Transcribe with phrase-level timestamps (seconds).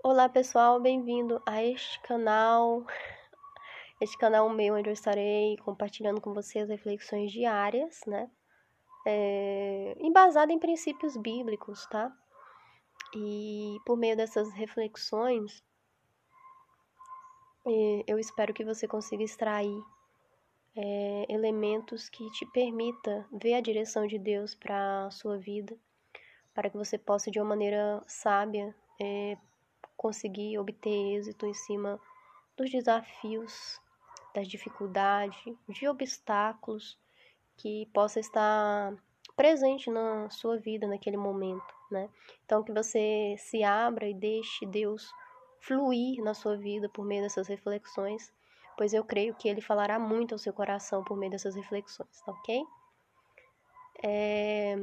[0.00, 2.86] Olá pessoal, bem-vindo a este canal.
[4.00, 8.30] Este canal meio onde eu estarei compartilhando com vocês reflexões diárias, né?
[9.04, 12.16] É, embasado em princípios bíblicos, tá?
[13.12, 15.64] E por meio dessas reflexões,
[17.66, 19.82] é, eu espero que você consiga extrair
[20.76, 25.76] é, elementos que te permita ver a direção de Deus para a sua vida,
[26.54, 29.36] para que você possa de uma maneira sábia é,
[29.98, 32.00] conseguir obter êxito em cima
[32.56, 33.80] dos desafios,
[34.34, 35.36] das dificuldades,
[35.68, 36.96] de obstáculos
[37.56, 38.94] que possa estar
[39.36, 42.08] presente na sua vida naquele momento, né?
[42.44, 45.10] Então que você se abra e deixe Deus
[45.60, 48.32] fluir na sua vida por meio dessas reflexões,
[48.76, 52.32] pois eu creio que Ele falará muito ao seu coração por meio dessas reflexões, tá
[52.32, 52.64] ok?
[54.04, 54.76] É,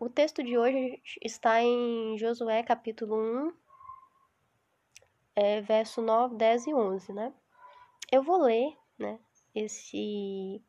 [0.00, 3.52] o texto de hoje está em Josué capítulo 1,
[5.36, 7.32] é, verso 9, 10 e 11, né?
[8.10, 9.20] Eu vou ler, né,
[9.54, 10.62] esse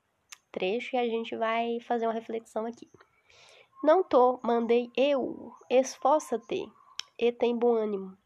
[0.51, 2.91] trecho e a gente vai fazer uma reflexão aqui.
[3.81, 6.69] Não tô, mandei eu, esforça-te
[7.17, 8.17] e tem bom ânimo.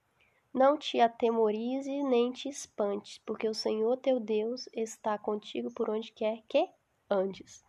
[0.53, 6.11] Não te atemorize nem te espantes, porque o Senhor teu Deus está contigo por onde
[6.11, 6.67] quer que
[7.09, 7.63] andes.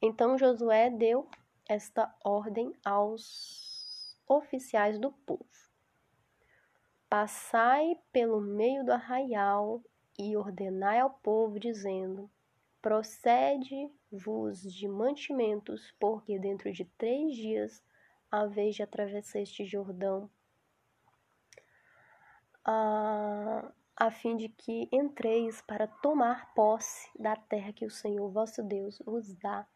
[0.00, 1.28] Então Josué deu
[1.68, 5.71] esta ordem aos oficiais do povo
[7.12, 9.84] Passai pelo meio do arraial
[10.18, 12.30] e ordenai ao povo, dizendo:
[12.80, 17.84] Procede-vos de mantimentos, porque dentro de três dias
[18.30, 20.30] haveis de atravessar este Jordão,
[22.64, 28.62] a, a fim de que entreis para tomar posse da terra que o Senhor vosso
[28.62, 29.68] Deus vos dá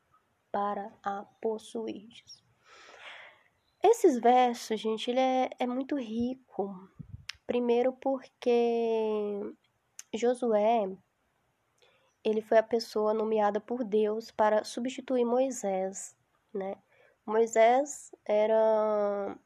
[0.51, 2.42] para a possuirdes.
[3.83, 6.89] Esses versos, gente, ele é, é muito rico,
[7.47, 9.41] Primeiro porque
[10.12, 10.89] Josué
[12.25, 16.17] ele foi a pessoa nomeada por Deus para substituir Moisés,
[16.52, 16.77] né?
[17.24, 19.39] Moisés era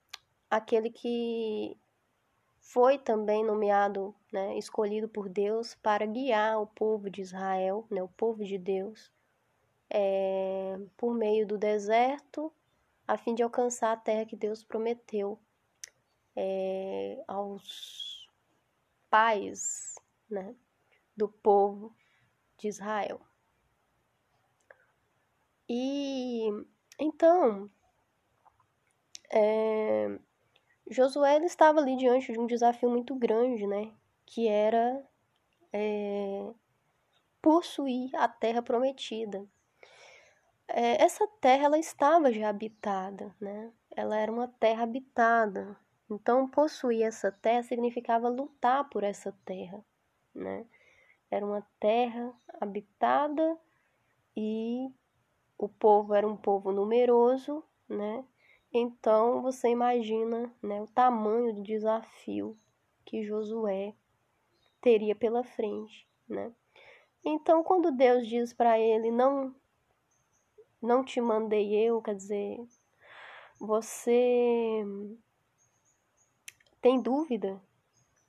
[0.51, 1.77] aquele que
[2.59, 8.09] foi também nomeado, né, escolhido por Deus para guiar o povo de Israel, né, o
[8.09, 9.11] povo de Deus,
[9.91, 12.53] é, por meio do deserto,
[13.07, 15.39] a fim de alcançar a terra que Deus prometeu
[16.37, 18.29] é, aos
[19.09, 19.95] pais
[20.29, 20.55] né,
[21.17, 21.95] do povo
[22.59, 23.21] de Israel.
[25.69, 26.49] E
[26.99, 27.71] então,
[29.33, 30.19] é,
[30.91, 33.93] Josué estava ali diante de um desafio muito grande, né?
[34.27, 35.09] Que era
[35.73, 36.53] é,
[37.41, 39.47] possuir a terra prometida.
[40.69, 43.73] É, essa terra ela estava já habitada, né?
[43.97, 45.77] Ela era uma terra habitada,
[46.11, 49.85] então, possuir essa terra significava lutar por essa terra,
[50.35, 50.67] né?
[51.31, 53.57] Era uma terra habitada
[54.37, 54.91] e
[55.57, 58.25] o povo era um povo numeroso, né?
[58.73, 62.57] Então, você imagina né, o tamanho do desafio
[63.05, 63.95] que Josué
[64.81, 66.53] teria pela frente, né?
[67.25, 69.55] Então, quando Deus diz para ele, não,
[70.83, 72.59] não te mandei eu, quer dizer,
[73.59, 74.85] você
[76.81, 77.61] tem dúvida?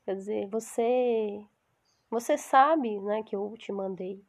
[0.06, 1.46] Quer dizer, você
[2.10, 4.22] você sabe, né, que eu te mandei.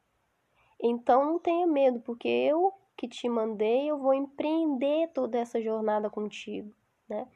[0.81, 6.09] Então não tenha medo, porque eu que te mandei, eu vou empreender toda essa jornada
[6.09, 6.73] contigo,
[7.09, 7.27] né?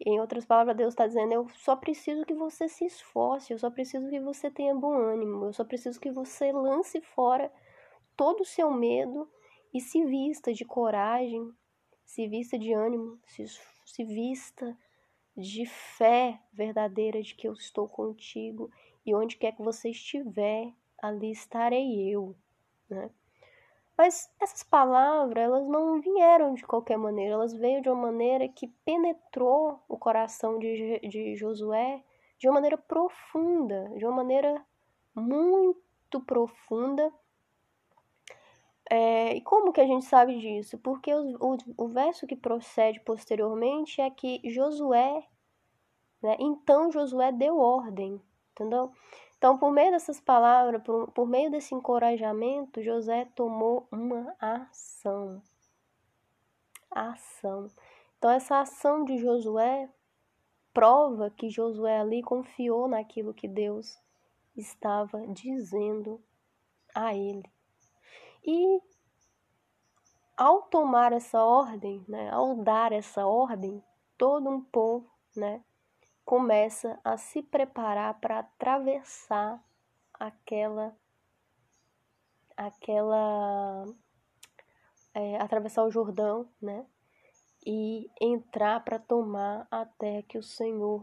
[0.00, 3.70] Em outras palavras, Deus está dizendo: eu só preciso que você se esforce, eu só
[3.70, 7.50] preciso que você tenha bom ânimo, eu só preciso que você lance fora
[8.16, 9.28] todo o seu medo
[9.72, 11.52] e se vista de coragem,
[12.04, 13.44] se vista de ânimo, se,
[13.86, 14.76] se vista
[15.38, 18.70] de fé verdadeira de que eu estou contigo
[19.06, 22.34] e onde quer que você estiver, ali estarei eu,
[22.90, 23.10] né?
[23.96, 28.68] Mas essas palavras, elas não vieram de qualquer maneira, elas veio de uma maneira que
[28.84, 32.04] penetrou o coração de, de Josué
[32.38, 34.64] de uma maneira profunda, de uma maneira
[35.14, 37.12] muito profunda.
[38.88, 40.78] É, e como que a gente sabe disso?
[40.78, 45.26] Porque o, o, o verso que procede posteriormente é que Josué,
[46.22, 48.20] né, então Josué deu ordem,
[48.52, 48.92] entendeu?
[49.38, 55.40] Então, por meio dessas palavras, por, por meio desse encorajamento, José tomou uma ação.
[56.90, 57.70] Ação.
[58.16, 59.88] Então, essa ação de Josué
[60.74, 63.96] prova que Josué ali confiou naquilo que Deus
[64.56, 66.20] estava dizendo
[66.92, 67.48] a ele.
[68.44, 68.82] E
[70.36, 73.82] ao tomar essa ordem, né, ao dar essa ordem,
[74.16, 75.62] todo um povo, né,
[76.28, 79.64] começa a se preparar para atravessar
[80.12, 80.94] aquela
[82.54, 83.86] aquela
[85.14, 86.84] é, atravessar o Jordão, né?
[87.64, 91.02] E entrar para tomar a terra que o Senhor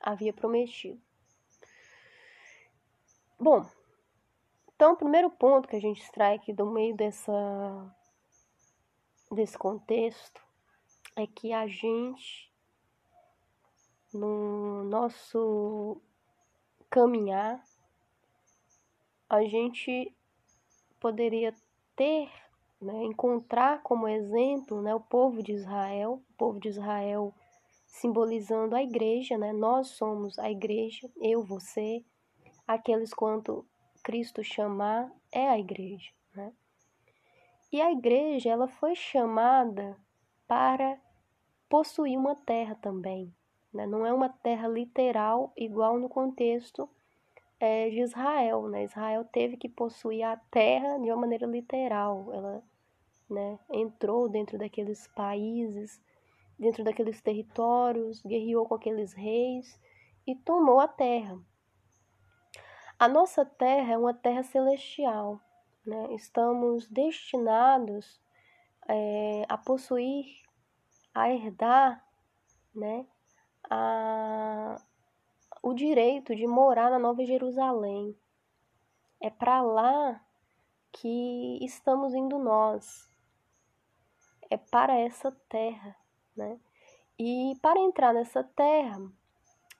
[0.00, 1.02] havia prometido.
[3.36, 3.68] Bom,
[4.76, 7.32] então o primeiro ponto que a gente extrai aqui do meio dessa
[9.32, 10.40] desse contexto
[11.16, 12.53] é que a gente
[14.14, 16.00] no nosso
[16.88, 17.62] caminhar
[19.28, 20.14] a gente
[21.00, 21.52] poderia
[21.96, 22.30] ter,
[22.80, 27.34] né, encontrar como exemplo né, o povo de Israel, o povo de Israel
[27.94, 29.52] simbolizando a igreja, né?
[29.52, 32.04] Nós somos a igreja, eu, você,
[32.66, 33.64] aqueles quanto
[34.02, 36.52] Cristo chamar é a igreja, né?
[37.70, 39.96] E a igreja, ela foi chamada
[40.46, 41.00] para
[41.68, 43.32] possuir uma terra também,
[43.74, 43.86] né?
[43.86, 46.88] Não é uma terra literal igual no contexto
[47.60, 48.84] é, de Israel, né?
[48.84, 52.62] Israel teve que possuir a terra de uma maneira literal, ela,
[53.28, 56.00] né, entrou dentro daqueles países
[56.58, 59.80] dentro daqueles territórios, guerreou com aqueles reis
[60.26, 61.38] e tomou a terra.
[62.98, 65.40] A nossa terra é uma terra celestial,
[65.84, 66.14] né?
[66.14, 68.20] estamos destinados
[68.88, 70.26] é, a possuir,
[71.12, 72.04] a herdar
[72.74, 73.06] né?
[73.70, 74.80] A,
[75.62, 78.16] o direito de morar na Nova Jerusalém.
[79.20, 80.20] É para lá
[80.92, 83.10] que estamos indo nós.
[84.50, 85.96] É para essa terra
[86.36, 86.58] né?
[87.18, 89.00] E para entrar nessa terra,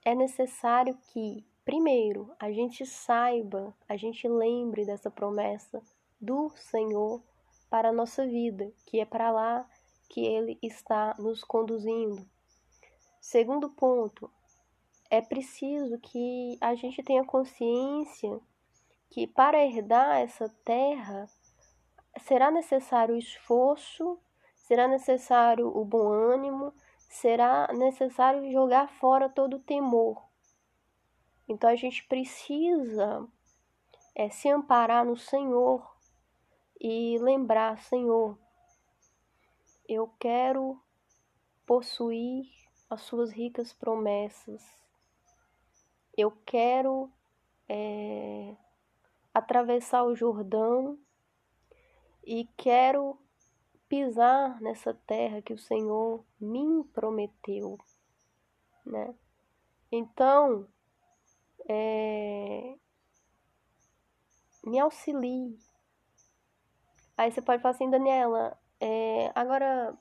[0.04, 5.82] é necessário que, primeiro, a gente saiba, a gente lembre dessa promessa
[6.20, 7.22] do Senhor
[7.68, 9.68] para a nossa vida, que é para lá
[10.08, 12.24] que Ele está nos conduzindo.
[13.24, 14.30] Segundo ponto,
[15.10, 18.38] é preciso que a gente tenha consciência
[19.08, 21.26] que para herdar essa terra
[22.20, 24.20] será necessário esforço
[24.54, 26.74] será necessário o bom ânimo,
[27.08, 30.22] será necessário jogar fora todo o temor.
[31.48, 33.26] Então a gente precisa
[34.14, 35.96] é, se amparar no Senhor
[36.78, 38.38] e lembrar, Senhor,
[39.88, 40.78] eu quero
[41.66, 42.63] possuir
[42.94, 44.62] as suas ricas promessas.
[46.16, 47.10] Eu quero
[47.68, 48.56] é,
[49.32, 50.98] atravessar o Jordão
[52.24, 53.18] e quero
[53.88, 57.78] pisar nessa terra que o Senhor me prometeu,
[58.84, 59.14] né?
[59.90, 60.66] Então,
[61.68, 62.74] é,
[64.64, 65.58] me auxilie.
[67.16, 69.96] Aí você pode falar assim, Daniela, é, agora,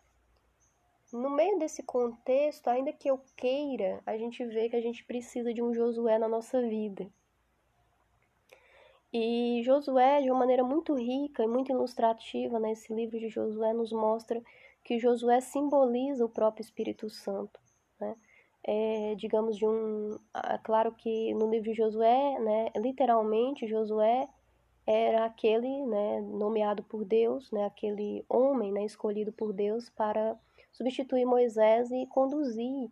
[1.13, 5.54] no meio desse contexto, ainda que eu queira, a gente vê que a gente precisa
[5.54, 7.07] de um Josué na nossa vida.
[9.13, 13.71] E Josué, de uma maneira muito rica e muito ilustrativa, nesse né, livro de Josué,
[13.74, 14.42] nos mostra
[14.83, 17.60] que Josué simboliza o próprio Espírito Santo.
[18.00, 18.15] Né?
[18.63, 20.18] É, digamos, de um.
[20.63, 24.27] Claro que no livro de Josué, né, literalmente, Josué
[24.88, 30.36] era aquele né, nomeado por Deus, né, aquele homem né, escolhido por Deus para
[30.73, 32.91] substituir Moisés e conduzir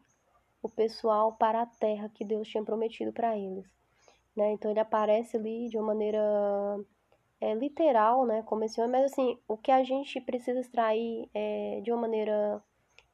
[0.61, 3.65] o pessoal para a terra que Deus tinha prometido para eles.
[4.35, 4.51] Né?
[4.53, 6.21] Então ele aparece ali de uma maneira
[7.41, 8.43] é, literal, né?
[8.43, 12.63] Como esse homem, mas assim, o que a gente precisa extrair é, de uma maneira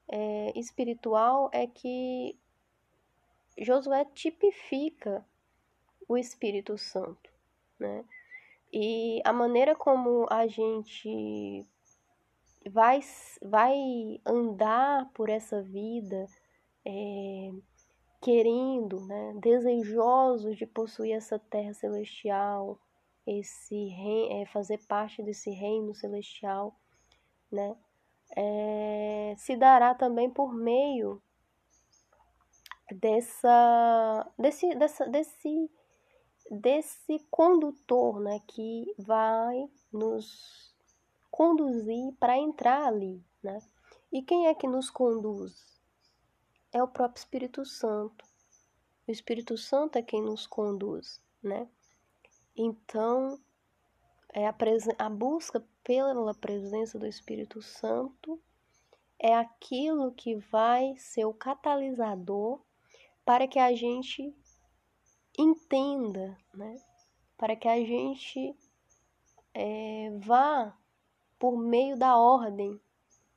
[0.10, 2.38] é, espiritual é que
[3.58, 5.25] Josué tipifica
[6.08, 7.32] o Espírito Santo,
[7.80, 8.03] né?
[8.72, 11.65] E a maneira como a gente
[12.70, 13.00] vai,
[13.42, 16.26] vai andar por essa vida,
[16.86, 17.52] é,
[18.22, 22.80] querendo, né, desejosos de possuir essa terra celestial,
[23.26, 23.90] esse
[24.32, 26.76] é, fazer parte desse reino celestial,
[27.52, 27.76] né,
[28.36, 31.22] é, se dará também por meio
[32.92, 35.72] dessa, desse, dessa, desse,
[36.50, 40.76] desse condutor, né, que vai nos
[41.38, 43.60] conduzir para entrar ali, né?
[44.12, 45.77] E quem é que nos conduz?
[46.77, 48.25] é o próprio Espírito Santo.
[49.08, 51.67] O Espírito Santo é quem nos conduz, né?
[52.56, 53.39] Então,
[54.34, 54.56] é a,
[55.00, 58.39] a busca pela presença do Espírito Santo
[59.20, 62.62] é aquilo que vai ser o catalisador
[63.25, 64.36] para que a gente
[65.38, 66.75] entenda, né?
[67.38, 68.56] Para que a gente
[69.53, 70.77] é, vá
[71.39, 72.79] por meio da ordem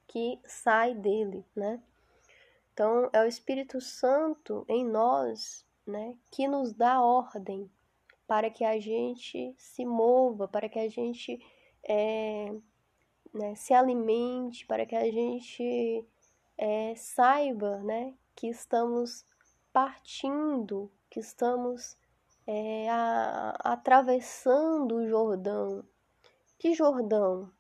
[0.07, 1.81] que sai dele, né?
[2.73, 7.71] Então, é o Espírito Santo em nós, né, que nos dá ordem
[8.27, 11.45] para que a gente se mova, para que a gente
[11.83, 12.55] é,
[13.35, 16.05] né, se alimente, para que a gente
[16.57, 19.25] é, saiba né, que estamos
[19.73, 21.97] partindo, que estamos
[22.47, 25.85] é, a, atravessando o Jordão.
[26.59, 27.51] Que Jordão?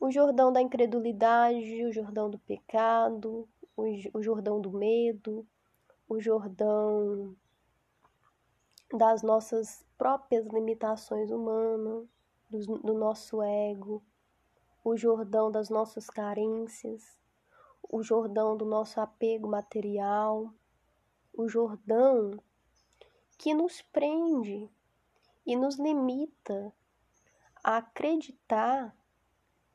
[0.00, 5.46] O Jordão da incredulidade, o Jordão do pecado, o, Jordão do medo,
[6.08, 7.36] o Jordão
[8.90, 12.08] das nossas próprias limitações humanas,
[12.48, 14.02] do nosso ego,
[14.82, 17.20] o Jordão das nossas carências,
[17.82, 20.50] o Jordão do nosso apego material,
[21.32, 22.42] o Jordão
[23.36, 24.66] que nos prende
[25.46, 26.72] e nos limita
[27.62, 28.96] a acreditar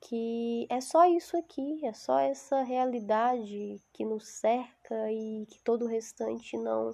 [0.07, 5.85] que é só isso aqui, é só essa realidade que nos cerca e que todo
[5.85, 6.91] o restante não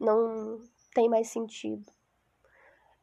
[0.00, 0.60] não
[0.92, 1.92] tem mais sentido.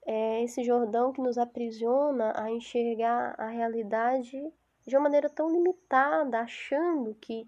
[0.05, 4.37] É esse Jordão que nos aprisiona a enxergar a realidade
[4.85, 7.47] de uma maneira tão limitada, achando que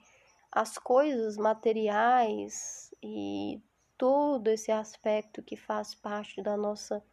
[0.50, 3.62] as coisas materiais e
[3.98, 7.04] todo esse aspecto que faz parte da nossa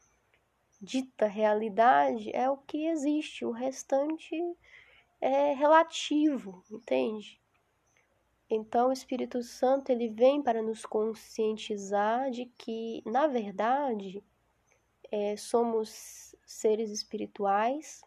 [0.80, 4.34] dita realidade é o que existe, o restante
[5.20, 7.40] é relativo, entende?
[8.48, 14.24] Então o Espírito Santo ele vem para nos conscientizar de que, na verdade,
[15.10, 18.02] é, somos seres espirituais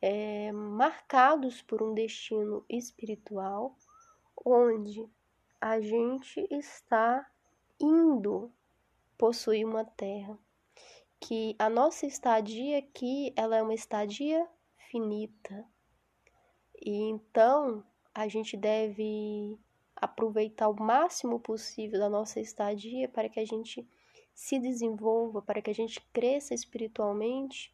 [0.00, 3.76] é, marcados por um destino espiritual,
[4.44, 5.08] onde
[5.60, 7.24] a gente está
[7.78, 8.52] indo
[9.16, 10.36] possuir uma terra,
[11.22, 14.44] que a nossa estadia aqui ela é uma estadia
[14.90, 15.64] finita.
[16.84, 19.56] E então a gente deve
[19.94, 23.88] aproveitar o máximo possível da nossa estadia para que a gente
[24.34, 27.72] se desenvolva, para que a gente cresça espiritualmente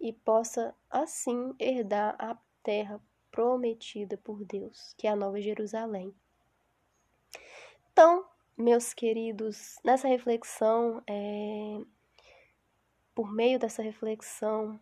[0.00, 3.02] e possa assim herdar a terra
[3.32, 6.14] prometida por Deus, que é a Nova Jerusalém.
[7.90, 8.24] Então,
[8.56, 11.80] meus queridos, nessa reflexão, é,
[13.16, 14.78] por meio dessa reflexão,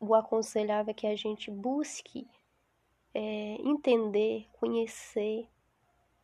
[0.00, 2.26] o aconselhável é que a gente busque
[3.12, 5.46] é, entender, conhecer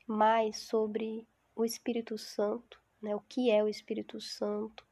[0.06, 3.14] mais sobre o Espírito Santo, né?
[3.14, 4.86] o que é o Espírito Santo,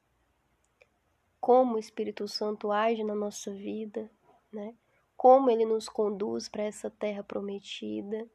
[1.41, 4.11] como o Espírito Santo age na nossa vida,
[4.53, 4.75] né?
[5.17, 8.29] como ele nos conduz para essa terra prometida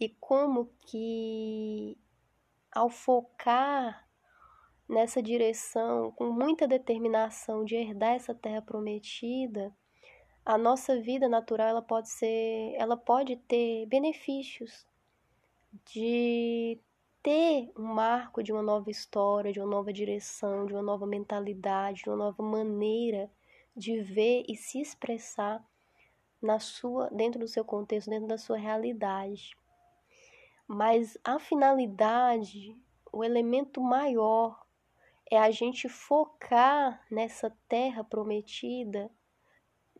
[0.00, 1.96] e como que
[2.72, 4.07] ao focar
[4.88, 9.74] nessa direção com muita determinação de herdar essa terra prometida,
[10.44, 14.86] a nossa vida natural ela pode ser, ela pode ter benefícios
[15.84, 16.80] de
[17.22, 22.04] ter um marco de uma nova história, de uma nova direção, de uma nova mentalidade,
[22.04, 23.30] de uma nova maneira
[23.76, 25.62] de ver e se expressar
[26.40, 29.56] na sua, dentro do seu contexto, dentro da sua realidade.
[30.66, 32.76] Mas a finalidade,
[33.12, 34.66] o elemento maior
[35.30, 39.10] é a gente focar nessa terra prometida,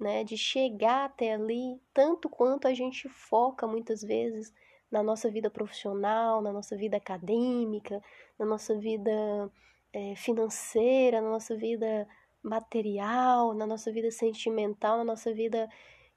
[0.01, 4.53] né, de chegar até ali, tanto quanto a gente foca muitas vezes
[4.91, 8.03] na nossa vida profissional, na nossa vida acadêmica,
[8.39, 9.51] na nossa vida
[9.93, 12.09] é, financeira, na nossa vida
[12.43, 15.69] material, na nossa vida sentimental, na nossa vida,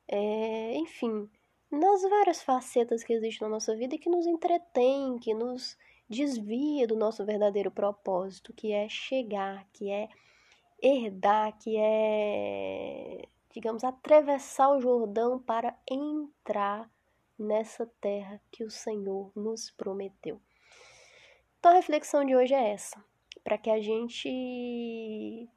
[0.08, 1.30] é, enfim,
[1.70, 5.77] nas várias facetas que existem na nossa vida e que nos entretém, que nos
[6.12, 10.10] desvia do nosso verdadeiro propósito, que é chegar, que é
[10.82, 16.91] herdar, que é, digamos, atravessar o Jordão para entrar
[17.39, 20.39] nessa terra que o Senhor nos prometeu.
[21.58, 23.01] Então a reflexão de hoje é essa,
[23.41, 25.50] para que a gente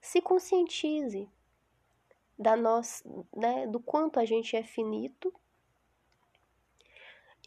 [0.00, 1.28] se conscientize
[2.38, 3.02] da nossa,
[3.34, 5.34] né, do quanto a gente é finito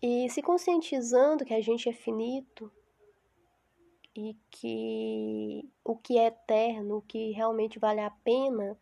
[0.02, 2.72] e se conscientizando que a gente é finito
[4.16, 8.78] e que o que é eterno, o que realmente vale a pena,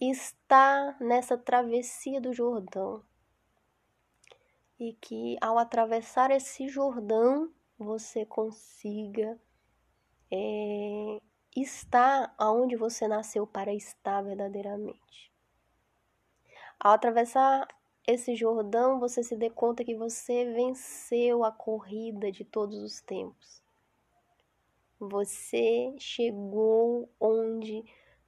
[0.00, 3.02] está nessa travessia do Jordão,
[4.78, 9.38] e que ao atravessar esse Jordão você consiga
[10.30, 11.20] é,
[11.54, 15.32] estar aonde você nasceu para estar verdadeiramente.
[16.80, 17.68] Ao atravessar
[18.06, 23.62] esse Jordão, você se dê conta que você venceu a corrida de todos os tempos.
[25.00, 27.84] Você chegou onde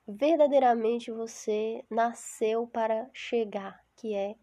[0.06, 4.34] verdadeiramente você nasceu para chegar, que é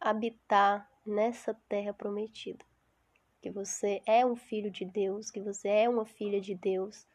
[0.00, 2.64] habitar nessa terra prometida.
[3.40, 7.06] Que você é um filho de Deus, que você é uma filha de Deus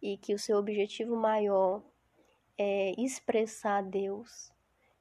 [0.00, 1.82] e que o seu objetivo maior
[2.58, 4.52] é expressar Deus,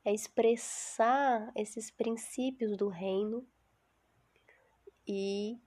[0.03, 3.45] é expressar esses princípios do reino
[5.07, 5.59] e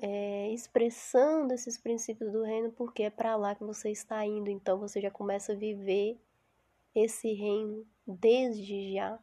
[0.00, 4.50] é, expressando esses princípios do reino, porque é para lá que você está indo.
[4.50, 6.20] Então você já começa a viver
[6.94, 9.18] esse reino desde já.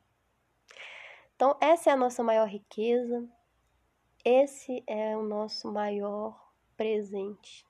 [1.36, 3.24] Então, essa é a nossa maior riqueza,
[4.26, 7.67] esse é o nosso maior presente.